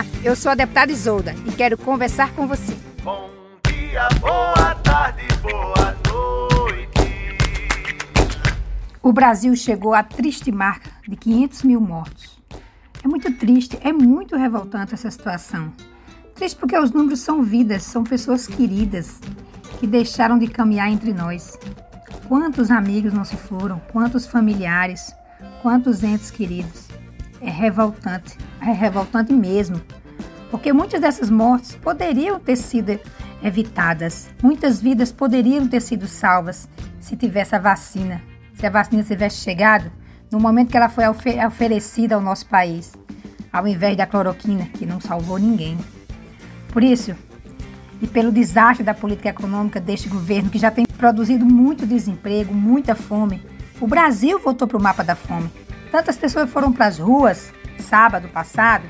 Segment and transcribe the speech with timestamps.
[0.00, 2.74] Olá, eu sou a deputada Isolda e quero conversar com você.
[3.02, 3.28] Bom
[3.66, 7.18] dia, boa tarde, boa noite.
[9.02, 12.40] O Brasil chegou à triste marca de 500 mil mortos.
[13.04, 15.70] É muito triste, é muito revoltante essa situação.
[16.34, 19.20] Triste porque os números são vidas, são pessoas queridas
[19.78, 21.58] que deixaram de caminhar entre nós.
[22.26, 25.14] Quantos amigos não se foram, quantos familiares,
[25.60, 26.89] quantos entes queridos.
[27.40, 29.80] É revoltante, é revoltante mesmo,
[30.50, 33.00] porque muitas dessas mortes poderiam ter sido
[33.42, 36.68] evitadas, muitas vidas poderiam ter sido salvas
[37.00, 38.20] se tivesse a vacina,
[38.54, 39.90] se a vacina tivesse chegado
[40.30, 42.92] no momento que ela foi oferecida ao nosso país,
[43.50, 45.78] ao invés da cloroquina, que não salvou ninguém.
[46.68, 47.16] Por isso,
[48.00, 52.94] e pelo desastre da política econômica deste governo, que já tem produzido muito desemprego, muita
[52.94, 53.42] fome,
[53.80, 55.50] o Brasil voltou para o mapa da fome.
[55.90, 58.84] Tantas pessoas foram para as ruas sábado passado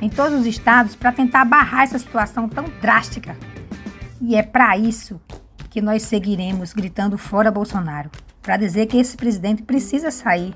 [0.00, 3.36] em todos os estados para tentar barrar essa situação tão drástica.
[4.20, 5.20] E é para isso
[5.70, 8.10] que nós seguiremos gritando fora Bolsonaro,
[8.42, 10.54] para dizer que esse presidente precisa sair.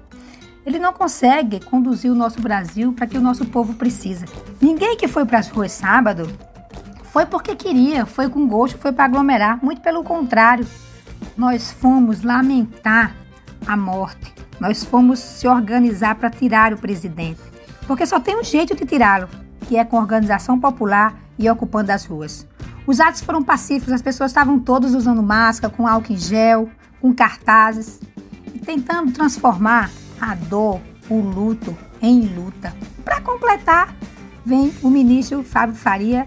[0.65, 4.27] Ele não consegue conduzir o nosso Brasil para que o nosso povo precisa.
[4.61, 6.29] Ninguém que foi para as ruas sábado
[7.05, 9.65] foi porque queria, foi com gosto, foi para aglomerar.
[9.65, 10.67] Muito pelo contrário,
[11.37, 13.15] nós fomos lamentar
[13.65, 17.41] a morte nós fomos se organizar para tirar o presidente.
[17.87, 19.29] Porque só tem um jeito de tirá-lo,
[19.69, 22.47] que é com organização popular e ocupando as ruas.
[22.87, 27.13] Os atos foram pacíficos, as pessoas estavam todas usando máscara, com álcool em gel, com
[27.13, 28.01] cartazes,
[28.65, 29.91] tentando transformar
[30.21, 32.75] a dor, o luto, em luta.
[33.05, 33.95] Para completar,
[34.45, 36.27] vem o ministro Fábio Faria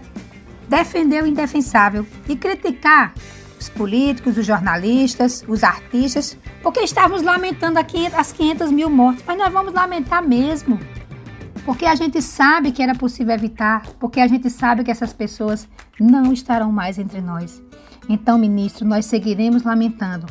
[0.68, 3.12] defender o indefensável e criticar
[3.60, 9.52] os políticos, os jornalistas, os artistas, porque estávamos lamentando as 500 mil mortes, mas nós
[9.52, 10.80] vamos lamentar mesmo,
[11.66, 15.68] porque a gente sabe que era possível evitar, porque a gente sabe que essas pessoas
[16.00, 17.62] não estarão mais entre nós.
[18.08, 20.26] Então, ministro, nós seguiremos lamentando,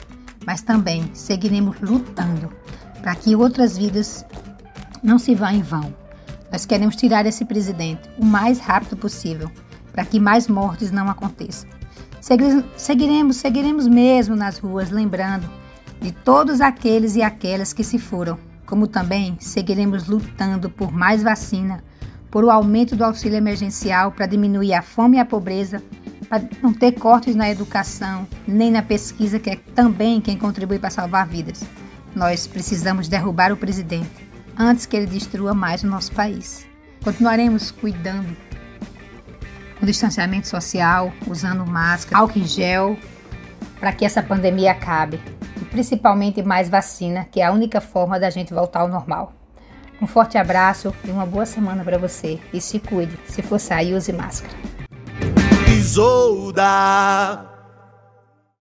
[0.45, 2.51] mas também seguiremos lutando
[2.99, 4.25] para que outras vidas
[5.03, 5.93] não se vá em vão.
[6.51, 9.51] Nós queremos tirar esse presidente o mais rápido possível,
[9.91, 11.69] para que mais mortes não aconteçam.
[12.75, 15.49] Seguiremos, seguiremos mesmo nas ruas, lembrando
[16.01, 21.83] de todos aqueles e aquelas que se foram, como também seguiremos lutando por mais vacina,
[22.29, 25.81] por o aumento do auxílio emergencial para diminuir a fome e a pobreza,
[26.27, 30.91] para não ter cortes na educação, nem na pesquisa, que é também quem contribui para
[30.91, 31.63] salvar vidas.
[32.15, 36.67] Nós precisamos derrubar o presidente antes que ele destrua mais o nosso país.
[37.03, 38.35] Continuaremos cuidando
[39.81, 42.97] o distanciamento social, usando máscara, álcool em gel,
[43.79, 45.19] para que essa pandemia acabe.
[45.61, 49.33] E principalmente mais vacina, que é a única forma da gente voltar ao normal.
[50.01, 52.39] Um forte abraço e uma boa semana para você.
[52.53, 53.17] E se cuide.
[53.25, 54.53] Se for sair, use máscara.
[55.67, 57.58] Isolda.